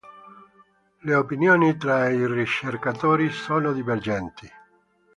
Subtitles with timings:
[1.01, 4.49] Le opinioni tra i ricercatori sono divergenti.